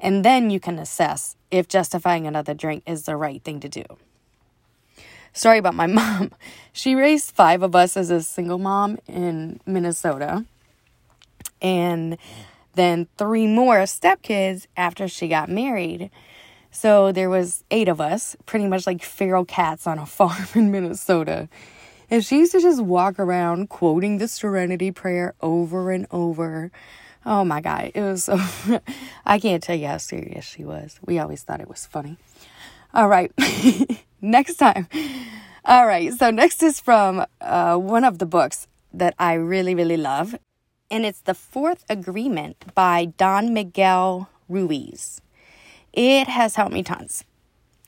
And 0.00 0.24
then 0.24 0.50
you 0.50 0.60
can 0.60 0.78
assess 0.78 1.36
if 1.50 1.68
justifying 1.68 2.26
another 2.26 2.54
drink 2.54 2.82
is 2.86 3.04
the 3.04 3.16
right 3.16 3.42
thing 3.42 3.60
to 3.60 3.68
do 3.68 3.84
Sorry 5.36 5.58
about 5.58 5.74
my 5.74 5.86
mom. 5.88 6.30
She 6.72 6.94
raised 6.94 7.32
five 7.32 7.62
of 7.62 7.74
us 7.74 7.96
as 7.96 8.10
a 8.10 8.22
single 8.22 8.58
mom 8.58 8.98
in 9.06 9.60
Minnesota. 9.66 10.44
And 11.60 12.16
then 12.74 13.08
three 13.16 13.46
more 13.46 13.78
stepkids 13.78 14.66
after 14.76 15.08
she 15.08 15.28
got 15.28 15.48
married. 15.48 16.10
So 16.70 17.12
there 17.12 17.30
was 17.30 17.64
eight 17.70 17.88
of 17.88 18.00
us, 18.00 18.36
pretty 18.46 18.66
much 18.66 18.86
like 18.86 19.02
feral 19.02 19.44
cats 19.44 19.86
on 19.86 19.98
a 19.98 20.06
farm 20.18 20.46
in 20.54 20.70
Minnesota. 20.70 21.48
And 22.10 22.24
she 22.24 22.38
used 22.38 22.52
to 22.52 22.60
just 22.60 22.82
walk 22.82 23.18
around 23.18 23.70
quoting 23.70 24.18
the 24.18 24.28
Serenity 24.28 24.90
Prayer 24.90 25.34
over 25.40 25.90
and 25.90 26.06
over. 26.10 26.70
Oh 27.24 27.44
my 27.44 27.60
God, 27.60 27.92
it 27.94 28.00
was 28.00 28.24
so. 28.24 28.38
I 29.26 29.38
can't 29.38 29.62
tell 29.62 29.76
you 29.76 29.86
how 29.86 29.96
serious 29.96 30.44
she 30.44 30.64
was. 30.64 31.00
We 31.04 31.18
always 31.18 31.42
thought 31.42 31.60
it 31.60 31.68
was 31.68 31.86
funny. 31.86 32.18
All 32.92 33.08
right. 33.08 33.32
next 34.20 34.56
time. 34.56 34.88
All 35.64 35.86
right. 35.86 36.12
So, 36.12 36.30
next 36.30 36.62
is 36.62 36.80
from 36.80 37.24
uh, 37.40 37.76
one 37.76 38.04
of 38.04 38.18
the 38.18 38.26
books 38.26 38.66
that 38.92 39.14
I 39.18 39.34
really, 39.34 39.74
really 39.74 39.96
love. 39.96 40.34
And 40.90 41.06
it's 41.06 41.20
The 41.20 41.34
Fourth 41.34 41.84
Agreement 41.88 42.74
by 42.74 43.06
Don 43.16 43.54
Miguel 43.54 44.28
Ruiz. 44.48 45.20
It 45.92 46.28
has 46.28 46.56
helped 46.56 46.72
me 46.72 46.82
tons. 46.82 47.24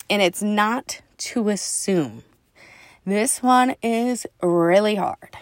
And 0.09 0.23
it's 0.23 0.43
not 0.43 1.01
to 1.19 1.49
assume. 1.49 2.23
This 3.05 3.43
one 3.43 3.77
is 3.83 4.27
really 4.43 4.97
hard. 4.97 5.37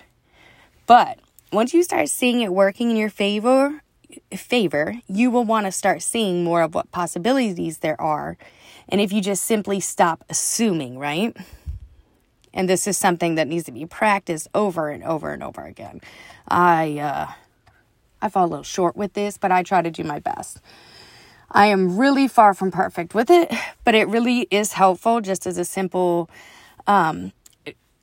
But 0.87 1.19
once 1.53 1.73
you 1.73 1.83
start 1.83 2.09
seeing 2.09 2.41
it 2.41 2.53
working 2.53 2.91
in 2.91 2.97
your 2.97 3.11
favor, 3.11 3.83
favor, 4.35 4.95
you 5.07 5.31
will 5.31 5.45
want 5.45 5.67
to 5.67 5.73
start 5.73 6.03
seeing 6.03 6.45
more 6.45 6.63
of 6.63 6.75
what 6.75 6.91
possibilities 6.91 7.79
there 7.79 8.01
are 8.01 8.37
and 8.89 9.01
if 9.01 9.13
you 9.13 9.21
just 9.21 9.45
simply 9.45 9.81
stop 9.81 10.25
assuming, 10.29 10.99
right? 10.99 11.37
And 12.53 12.69
this 12.69 12.87
is 12.87 12.97
something 12.97 13.35
that 13.35 13.49
needs 13.49 13.65
to 13.65 13.73
be 13.73 13.87
practiced 13.87 14.49
over 14.55 14.91
and 14.91 15.03
over 15.03 15.33
and 15.33 15.43
over 15.43 15.63
again. 15.63 16.01
I 16.47 16.99
uh 16.99 17.33
I 18.25 18.31
fall 18.31 18.47
a 18.47 18.49
little 18.49 18.65
short 18.65 18.97
with 18.97 19.13
this, 19.13 19.37
but 19.37 19.53
I 19.53 19.63
try 19.63 19.83
to 19.83 19.91
do 19.91 20.03
my 20.03 20.19
best. 20.19 20.61
I 21.51 21.67
am 21.67 21.99
really 21.99 22.27
far 22.27 22.55
from 22.55 22.71
perfect 22.71 23.15
with 23.15 23.31
it, 23.31 23.53
but 23.85 23.95
it 23.95 24.09
really 24.09 24.49
is 24.51 24.73
helpful 24.73 25.21
just 25.21 25.47
as 25.47 25.59
a 25.59 25.65
simple 25.65 26.31
um 26.87 27.33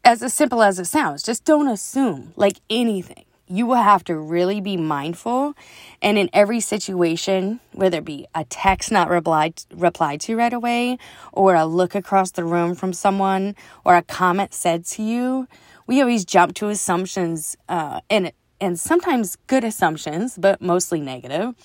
as 0.03 0.21
as 0.21 0.33
simple 0.33 0.61
as 0.61 0.77
it 0.77 0.85
sounds. 0.85 1.23
Just 1.23 1.43
don't 1.43 1.67
assume 1.67 2.33
like 2.35 2.57
anything 2.69 3.25
you 3.47 3.65
will 3.65 3.75
have 3.75 4.03
to 4.05 4.15
really 4.15 4.61
be 4.61 4.77
mindful. 4.77 5.53
And 6.01 6.17
in 6.17 6.29
every 6.31 6.61
situation, 6.61 7.59
whether 7.73 7.97
it 7.97 8.05
be 8.05 8.25
a 8.33 8.45
text 8.45 8.91
not 8.91 9.09
replied, 9.09 9.63
replied 9.73 10.21
to 10.21 10.37
right 10.37 10.53
away, 10.53 10.97
or 11.33 11.55
a 11.55 11.65
look 11.65 11.93
across 11.93 12.31
the 12.31 12.45
room 12.45 12.75
from 12.75 12.93
someone, 12.93 13.55
or 13.83 13.97
a 13.97 14.03
comment 14.03 14.53
said 14.53 14.85
to 14.85 15.03
you, 15.03 15.47
we 15.85 15.99
always 15.99 16.23
jump 16.23 16.53
to 16.55 16.69
assumptions 16.69 17.57
uh, 17.67 17.99
and, 18.09 18.31
and 18.61 18.79
sometimes 18.79 19.35
good 19.47 19.63
assumptions, 19.63 20.37
but 20.37 20.61
mostly 20.61 21.01
negative. 21.01 21.55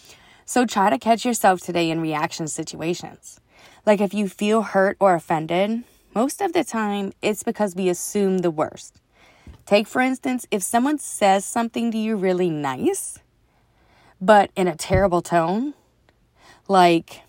So 0.47 0.65
try 0.65 0.91
to 0.91 0.99
catch 0.99 1.25
yourself 1.25 1.61
today 1.61 1.91
in 1.91 2.01
reaction 2.01 2.49
situations. 2.49 3.39
Like 3.85 4.01
if 4.01 4.15
you 4.15 4.29
feel 4.29 4.63
hurt 4.63 4.97
or 4.99 5.15
offended, 5.15 5.85
most 6.15 6.41
of 6.41 6.55
the 6.55 6.65
time 6.65 7.13
it's 7.21 7.43
because 7.43 7.77
we 7.77 7.89
assume 7.89 8.39
the 8.39 8.51
worst. 8.51 9.01
Take, 9.67 9.87
for 9.87 10.01
instance, 10.01 10.47
if 10.51 10.63
someone 10.63 10.99
says 10.99 11.45
something 11.45 11.91
to 11.91 11.99
you 11.99 12.17
really 12.17 12.49
nice, 12.49 13.19
but 14.21 14.51
in 14.57 14.67
a 14.67 14.77
terrible 14.77 15.21
tone, 15.21 15.75
like, 16.69 17.23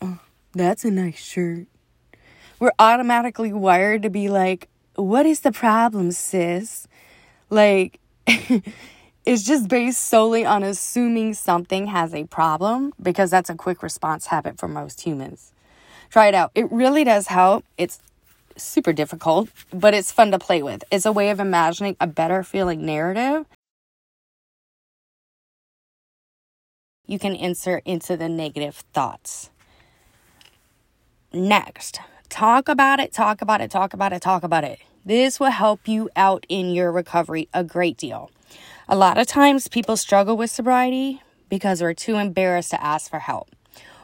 oh, 0.00 0.20
that's 0.52 0.84
a 0.84 0.90
nice 0.90 1.18
shirt. 1.18 1.66
We're 2.58 2.72
automatically 2.78 3.52
wired 3.52 4.02
to 4.02 4.10
be 4.10 4.28
like, 4.28 4.68
what 4.94 5.24
is 5.24 5.40
the 5.40 5.52
problem, 5.52 6.12
sis? 6.12 6.86
Like, 7.48 8.00
it's 9.26 9.42
just 9.42 9.68
based 9.68 10.00
solely 10.06 10.44
on 10.44 10.62
assuming 10.62 11.34
something 11.34 11.86
has 11.88 12.14
a 12.14 12.24
problem 12.24 12.92
because 13.02 13.30
that's 13.30 13.50
a 13.50 13.54
quick 13.54 13.82
response 13.82 14.26
habit 14.26 14.58
for 14.58 14.68
most 14.68 15.02
humans. 15.02 15.52
Try 16.10 16.28
it 16.28 16.34
out. 16.34 16.50
It 16.54 16.70
really 16.72 17.04
does 17.04 17.28
help. 17.28 17.64
It's 17.78 18.00
super 18.56 18.92
difficult, 18.92 19.48
but 19.72 19.94
it's 19.94 20.12
fun 20.12 20.30
to 20.32 20.38
play 20.38 20.62
with. 20.62 20.84
It's 20.90 21.06
a 21.06 21.12
way 21.12 21.30
of 21.30 21.40
imagining 21.40 21.96
a 22.00 22.06
better 22.06 22.42
feeling 22.42 22.84
narrative. 22.84 23.46
You 27.06 27.18
can 27.18 27.34
insert 27.34 27.82
into 27.86 28.16
the 28.16 28.28
negative 28.28 28.84
thoughts. 28.92 29.50
Next, 31.32 32.00
talk 32.28 32.68
about 32.68 33.00
it, 33.00 33.12
talk 33.12 33.42
about 33.42 33.60
it, 33.60 33.70
talk 33.70 33.94
about 33.94 34.12
it, 34.12 34.22
talk 34.22 34.42
about 34.42 34.64
it. 34.64 34.80
This 35.04 35.40
will 35.40 35.50
help 35.50 35.88
you 35.88 36.10
out 36.16 36.44
in 36.48 36.70
your 36.70 36.92
recovery 36.92 37.48
a 37.54 37.64
great 37.64 37.96
deal. 37.96 38.30
A 38.88 38.96
lot 38.96 39.18
of 39.18 39.26
times 39.26 39.68
people 39.68 39.96
struggle 39.96 40.36
with 40.36 40.50
sobriety 40.50 41.22
because 41.48 41.80
we're 41.82 41.94
too 41.94 42.16
embarrassed 42.16 42.70
to 42.70 42.82
ask 42.82 43.10
for 43.10 43.20
help 43.20 43.48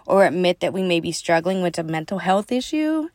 or 0.07 0.25
admit 0.25 0.61
that 0.61 0.73
we 0.73 0.83
may 0.83 1.01
be 1.01 1.13
struggling 1.13 1.63
with 1.63 1.79
a 1.79 1.83
mental 1.83 2.19
health 2.19 2.51
issue 2.51 3.09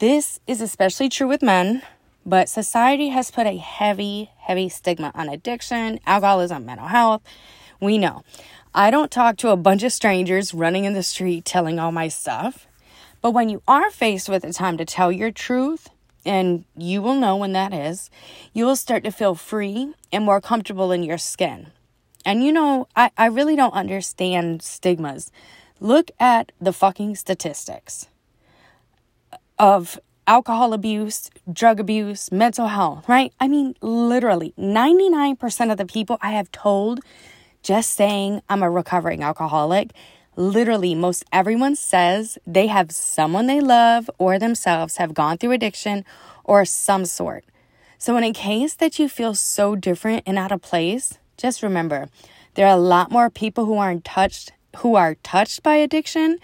this 0.00 0.40
is 0.48 0.60
especially 0.60 1.08
true 1.08 1.28
with 1.28 1.40
men, 1.40 1.80
but 2.26 2.48
society 2.48 3.10
has 3.10 3.30
put 3.30 3.46
a 3.46 3.56
heavy, 3.56 4.30
heavy 4.38 4.68
stigma 4.68 5.12
on 5.14 5.28
addiction, 5.28 6.00
alcoholism, 6.04 6.66
mental 6.66 6.88
health. 6.88 7.22
We 7.80 7.96
know. 7.96 8.24
I 8.74 8.90
don't 8.90 9.10
talk 9.10 9.36
to 9.38 9.50
a 9.50 9.56
bunch 9.56 9.84
of 9.84 9.92
strangers 9.92 10.52
running 10.52 10.84
in 10.84 10.94
the 10.94 11.04
street 11.04 11.44
telling 11.44 11.78
all 11.78 11.92
my 11.92 12.08
stuff. 12.08 12.66
But 13.22 13.30
when 13.30 13.48
you 13.48 13.62
are 13.68 13.88
faced 13.90 14.28
with 14.28 14.42
the 14.42 14.52
time 14.52 14.76
to 14.78 14.84
tell 14.84 15.12
your 15.12 15.30
truth, 15.30 15.88
and 16.24 16.64
you 16.76 17.02
will 17.02 17.14
know 17.14 17.36
when 17.36 17.52
that 17.52 17.72
is, 17.72 18.10
you 18.52 18.64
will 18.64 18.76
start 18.76 19.04
to 19.04 19.10
feel 19.10 19.34
free 19.34 19.92
and 20.12 20.24
more 20.24 20.40
comfortable 20.40 20.92
in 20.92 21.02
your 21.02 21.18
skin. 21.18 21.68
And 22.24 22.42
you 22.42 22.52
know, 22.52 22.88
I, 22.96 23.10
I 23.16 23.26
really 23.26 23.56
don't 23.56 23.74
understand 23.74 24.62
stigmas. 24.62 25.30
Look 25.80 26.10
at 26.18 26.52
the 26.60 26.72
fucking 26.72 27.16
statistics 27.16 28.06
of 29.58 29.98
alcohol 30.26 30.72
abuse, 30.72 31.30
drug 31.52 31.78
abuse, 31.78 32.32
mental 32.32 32.68
health, 32.68 33.08
right? 33.08 33.32
I 33.40 33.48
mean, 33.48 33.74
literally 33.82 34.54
99% 34.58 35.70
of 35.70 35.76
the 35.76 35.86
people 35.86 36.18
I 36.22 36.32
have 36.32 36.50
told 36.50 37.00
just 37.62 37.92
saying 37.92 38.42
I'm 38.48 38.62
a 38.62 38.70
recovering 38.70 39.22
alcoholic, 39.22 39.92
literally 40.36 40.94
most 40.94 41.24
everyone 41.32 41.76
says 41.76 42.38
they 42.46 42.66
have 42.66 42.90
someone 42.90 43.46
they 43.46 43.60
love 43.60 44.10
or 44.18 44.38
themselves 44.38 44.96
have 44.96 45.14
gone 45.14 45.38
through 45.38 45.52
addiction 45.52 46.04
or 46.44 46.64
some 46.64 47.04
sort. 47.04 47.44
So, 47.98 48.16
in 48.16 48.24
a 48.24 48.32
case 48.32 48.74
that 48.74 48.98
you 48.98 49.08
feel 49.08 49.34
so 49.34 49.76
different 49.76 50.24
and 50.26 50.38
out 50.38 50.52
of 50.52 50.60
place, 50.60 51.18
just 51.36 51.62
remember 51.62 52.08
there 52.54 52.66
are 52.66 52.76
a 52.76 52.80
lot 52.80 53.10
more 53.10 53.30
people 53.30 53.64
who 53.64 53.78
aren't 53.78 54.04
touched 54.04 54.52
who 54.78 54.96
are 54.96 55.14
touched 55.16 55.62
by 55.62 55.76
addiction 55.76 56.38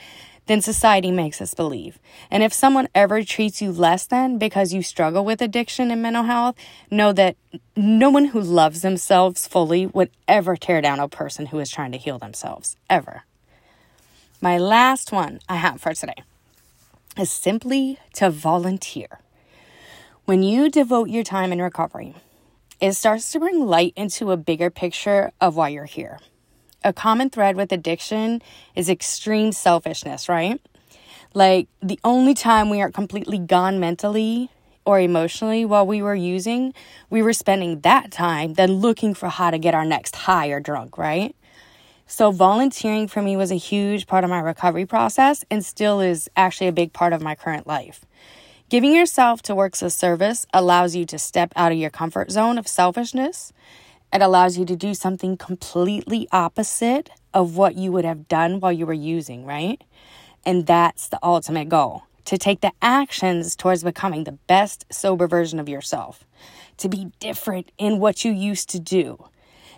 than 0.47 0.61
society 0.61 1.11
makes 1.11 1.41
us 1.41 1.55
believe. 1.55 1.99
And 2.31 2.43
if 2.43 2.53
someone 2.53 2.89
ever 2.95 3.23
treats 3.23 3.63
you 3.63 3.71
less 3.71 4.07
than 4.07 4.39
because 4.39 4.73
you 4.73 4.83
struggle 4.83 5.25
with 5.25 5.41
addiction 5.41 5.91
and 5.91 6.03
mental 6.03 6.25
health, 6.25 6.57
know 6.91 7.13
that 7.13 7.37
no 7.77 8.11
one 8.11 8.27
who 8.27 8.41
loves 8.41 8.83
themselves 8.83 9.47
fully 9.47 9.87
would 9.87 10.11
ever 10.27 10.57
tear 10.57 10.81
down 10.81 10.99
a 10.99 11.09
person 11.09 11.47
who 11.47 11.59
is 11.59 11.71
trying 11.71 11.93
to 11.93 11.99
heal 11.99 12.19
themselves, 12.19 12.77
ever. 12.89 13.23
My 14.41 14.59
last 14.59 15.13
one 15.13 15.41
I 15.49 15.57
have 15.57 15.81
for 15.81 15.95
today 15.95 16.23
is 17.19 17.31
simply 17.31 17.99
to 18.15 18.31
volunteer. 18.31 19.21
When 20.25 20.43
you 20.43 20.71
devote 20.71 21.11
your 21.11 21.25
time 21.25 21.53
in 21.53 21.61
recovery, 21.61 22.15
it 22.81 22.93
starts 22.93 23.33
to 23.33 23.41
bring 23.41 23.67
light 23.67 23.93
into 23.97 24.33
a 24.33 24.37
bigger 24.37 24.71
picture 24.71 25.33
of 25.41 25.57
why 25.57 25.69
you're 25.69 25.85
here 25.85 26.19
a 26.83 26.93
common 26.93 27.31
thread 27.31 27.57
with 27.57 27.73
addiction 27.73 28.43
is 28.75 28.89
extreme 28.89 29.53
selfishness, 29.53 30.29
right? 30.29 30.61
Like 31.35 31.69
the 31.83 32.01
only 32.05 32.35
time 32.35 32.71
we 32.71 32.81
aren't 32.81 32.95
completely 32.95 33.39
gone 33.39 33.79
mentally 33.79 34.51
or 34.85 34.99
emotionally 34.99 35.65
while 35.65 35.87
we 35.87 36.03
were 36.03 36.15
using, 36.15 36.75
we 37.09 37.23
were 37.23 37.33
spending 37.33 37.81
that 37.81 38.11
time 38.11 38.55
then 38.55 38.75
looking 38.75 39.15
for 39.15 39.29
how 39.29 39.51
to 39.51 39.59
get 39.59 39.75
our 39.75 39.85
next 39.85 40.17
high 40.17 40.49
or 40.49 40.61
drunk, 40.61 40.99
right? 40.99 41.37
So, 42.13 42.33
volunteering 42.33 43.07
for 43.07 43.23
me 43.23 43.37
was 43.37 43.53
a 43.53 43.55
huge 43.55 44.09
part 44.09 44.25
of 44.25 44.31
my 44.31 44.41
recovery 44.41 44.85
process 44.85 45.45
and 45.49 45.65
still 45.65 46.01
is 46.01 46.29
actually 46.37 46.67
a 46.67 46.73
big 46.73 46.93
part 46.93 47.13
of 47.13 47.23
my 47.23 47.37
current 47.37 47.69
life. 47.69 48.05
Giving 48.69 48.93
yourself 48.93 49.43
to 49.43 49.55
works 49.55 49.81
of 49.81 49.93
service 49.93 50.45
allows 50.53 50.97
you 50.97 51.05
to 51.07 51.21
step 51.21 51.53
out 51.55 51.71
of 51.71 51.79
your 51.79 51.89
comfort 51.89 52.33
zone 52.33 52.59
of 52.59 52.67
selfishness. 52.67 53.53
It 54.13 54.23
allows 54.23 54.59
you 54.59 54.65
to 54.65 54.75
do 54.75 54.93
something 54.93 55.37
completely 55.37 56.27
opposite 56.33 57.11
of 57.33 57.57
what 57.57 57.77
you 57.77 57.93
would 57.93 58.05
have 58.05 58.27
done 58.27 58.59
while 58.59 58.73
you 58.73 58.87
were 58.87 58.93
using, 58.93 59.47
right? 59.47 59.81
And 60.45 60.67
that's 60.67 61.07
the 61.07 61.21
ultimate 61.23 61.69
goal 61.69 62.03
to 62.25 62.37
take 62.37 62.61
the 62.61 62.73
actions 62.83 63.55
towards 63.55 63.85
becoming 63.85 64.25
the 64.25 64.39
best 64.49 64.85
sober 64.93 65.29
version 65.29 65.61
of 65.61 65.69
yourself, 65.69 66.25
to 66.79 66.89
be 66.89 67.13
different 67.21 67.71
in 67.79 68.01
what 68.01 68.25
you 68.25 68.33
used 68.33 68.69
to 68.71 68.81
do 68.81 69.29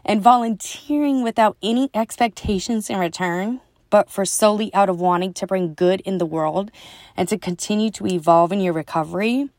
and 0.05 0.23
volunteering 0.23 1.23
without 1.23 1.57
any 1.63 1.91
expectations 1.95 2.91
in 2.91 2.99
return, 2.99 3.61
but 3.91 4.11
for 4.11 4.25
solely 4.25 4.73
out 4.75 4.89
of 4.89 5.01
wanting 5.01 5.33
to 5.35 5.47
bring 5.47 5.75
good 5.75 6.01
in 6.03 6.19
the 6.19 6.27
world 6.27 6.71
and 7.17 7.29
to 7.29 7.39
continue 7.39 7.91
to 7.91 8.07
evolve 8.07 8.53
in 8.53 8.61
your 8.61 8.73
recovery, 8.73 9.51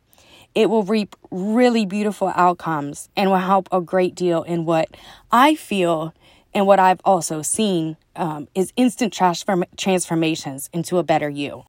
it 0.56 0.70
will 0.70 0.84
reap 0.84 1.16
really 1.32 1.86
beautiful 1.86 2.32
outcomes 2.36 3.10
and 3.16 3.30
will 3.30 3.38
help 3.38 3.68
a 3.72 3.82
great 3.82 4.16
deal 4.16 4.44
in 4.44 4.66
what 4.66 4.90
I 5.32 5.56
feel 5.56 6.14
and 6.54 6.68
what 6.68 6.80
I've 6.80 7.02
also 7.04 7.42
seen 7.42 7.98
um, 8.16 8.48
is 8.54 8.72
instant 8.76 9.14
transform- 9.14 9.66
transformations 9.78 10.70
into 10.74 10.98
a 10.98 11.04
better 11.04 11.30
you. 11.30 11.64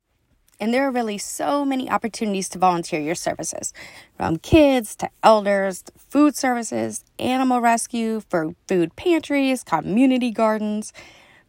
And 0.65 0.73
there 0.73 0.89
are 0.89 0.91
really 0.91 1.19
so 1.19 1.63
many 1.63 1.91
opportunities 1.91 2.49
to 2.49 2.59
volunteer 2.59 2.99
your 2.99 3.15
services 3.15 3.75
from 4.17 4.39
kids 4.39 4.97
to 4.97 5.11
elders, 5.23 5.83
to 5.83 5.93
food 5.99 6.35
services, 6.37 7.05
animal 7.19 7.61
rescue, 7.61 8.23
for 8.31 8.55
food 8.67 8.97
pantries, 8.97 9.63
community 9.63 10.31
gardens, 10.31 10.95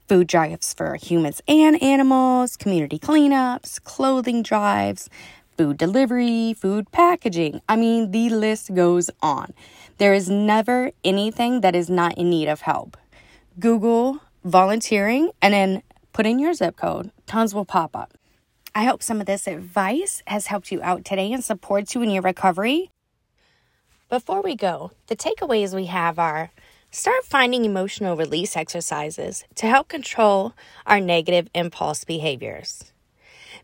food 0.10 0.28
drives 0.28 0.74
for 0.74 0.96
humans 0.96 1.42
and 1.48 1.82
animals, 1.82 2.58
community 2.58 3.00
cleanups, 3.00 3.82
clothing 3.86 4.44
drives, 4.44 5.10
food 5.58 5.78
delivery, 5.78 6.54
food 6.54 6.92
packaging. 6.92 7.62
I 7.70 7.78
mean, 7.78 8.12
the 8.12 8.30
list 8.30 8.76
goes 8.76 9.10
on. 9.22 9.54
There 9.98 10.14
is 10.14 10.30
never 10.30 10.92
anything 11.06 11.62
that 11.62 11.74
is 11.74 11.90
not 11.90 12.18
in 12.18 12.30
need 12.30 12.50
of 12.50 12.60
help. 12.60 12.98
Google 13.62 14.20
volunteering 14.44 15.32
and 15.42 15.54
then 15.54 15.84
put 16.12 16.26
in 16.26 16.38
your 16.38 16.54
zip 16.54 16.76
code, 16.76 17.12
tons 17.28 17.56
will 17.56 17.64
pop 17.64 17.96
up. 17.96 18.12
I 18.78 18.84
hope 18.84 19.02
some 19.02 19.22
of 19.22 19.26
this 19.26 19.48
advice 19.48 20.22
has 20.28 20.48
helped 20.48 20.70
you 20.70 20.82
out 20.84 21.06
today 21.06 21.32
and 21.32 21.42
supports 21.42 21.96
you 21.96 22.02
in 22.02 22.10
your 22.10 22.22
recovery. 22.22 22.92
Before 24.10 24.42
we 24.42 24.54
go, 24.54 24.92
the 25.08 25.16
takeaways 25.16 25.74
we 25.74 25.86
have 25.86 26.20
are 26.20 26.52
start 26.92 27.24
finding 27.24 27.64
emotional 27.64 28.18
release 28.18 28.58
exercises 28.58 29.46
to 29.56 29.68
help 29.68 29.88
control 29.88 30.54
our 30.86 31.00
negative 31.00 31.48
impulse 31.56 32.04
behaviors. 32.04 32.92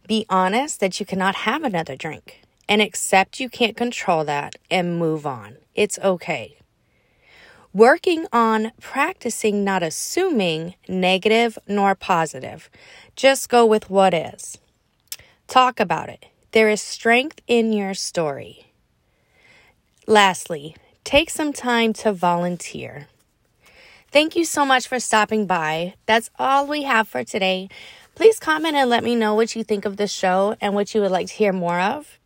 Be 0.08 0.26
honest 0.30 0.80
that 0.80 1.02
you 1.02 1.06
cannot 1.06 1.36
have 1.36 1.66
another 1.66 1.98
drink 1.98 2.44
and 2.70 2.82
accept 2.82 3.42
you 3.42 3.50
can't 3.50 3.76
control 3.76 4.24
that 4.24 4.56
and 4.72 4.98
move 4.98 5.26
on. 5.26 5.58
It's 5.76 6.00
okay. 6.00 6.58
Working 7.74 8.28
on 8.32 8.72
practicing 8.80 9.66
not 9.66 9.84
assuming 9.84 10.76
negative 10.88 11.60
nor 11.68 11.96
positive, 11.96 12.70
just 13.18 13.50
go 13.50 13.66
with 13.66 13.90
what 13.90 14.14
is. 14.14 14.58
Talk 15.52 15.82
about 15.82 16.08
it. 16.08 16.28
There 16.54 16.70
is 16.70 16.80
strength 16.80 17.42
in 17.46 17.74
your 17.74 17.94
story. 17.94 18.68
Lastly, 20.08 20.78
take 21.04 21.30
some 21.30 21.52
time 21.52 21.92
to 21.92 22.14
volunteer. 22.14 23.10
Thank 24.14 24.38
you 24.38 24.46
so 24.46 24.64
much 24.66 24.88
for 24.88 24.98
stopping 24.98 25.48
by. 25.48 25.96
That's 26.06 26.30
all 26.40 26.68
we 26.68 26.84
have 26.84 27.10
for 27.10 27.26
today. 27.26 27.68
Please 28.16 28.40
comment 28.40 28.78
and 28.78 28.90
let 28.90 29.04
me 29.04 29.14
know 29.14 29.36
what 29.36 29.54
you 29.54 29.66
think 29.66 29.84
of 29.84 29.98
the 29.98 30.08
show 30.08 30.56
and 30.62 30.74
what 30.74 30.96
you 30.96 31.02
would 31.02 31.12
like 31.12 31.28
to 31.28 31.34
hear 31.34 31.52
more 31.52 31.82
of. 31.82 32.18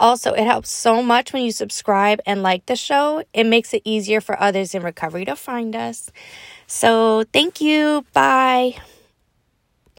Also, 0.00 0.32
it 0.32 0.44
helps 0.44 0.72
so 0.72 1.00
much 1.00 1.32
when 1.32 1.44
you 1.44 1.52
subscribe 1.52 2.18
and 2.26 2.42
like 2.42 2.66
the 2.66 2.74
show. 2.74 3.22
It 3.32 3.44
makes 3.44 3.72
it 3.72 3.82
easier 3.84 4.20
for 4.20 4.36
others 4.42 4.74
in 4.74 4.82
recovery 4.82 5.24
to 5.26 5.36
find 5.36 5.76
us. 5.76 6.10
So, 6.66 7.22
thank 7.32 7.60
you. 7.60 8.04
Bye. 8.12 8.78